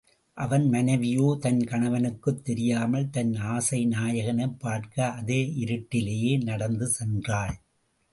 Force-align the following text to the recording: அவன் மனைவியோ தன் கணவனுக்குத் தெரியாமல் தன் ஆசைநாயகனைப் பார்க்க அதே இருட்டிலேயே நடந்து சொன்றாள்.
அவன் 0.37 0.69
மனைவியோ 0.69 1.37
தன் 1.41 1.59
கணவனுக்குத் 1.59 2.43
தெரியாமல் 2.43 3.09
தன் 3.09 3.31
ஆசைநாயகனைப் 3.31 4.55
பார்க்க 4.59 5.11
அதே 5.11 5.53
இருட்டிலேயே 5.59 6.43
நடந்து 6.43 6.91
சொன்றாள். 6.99 7.53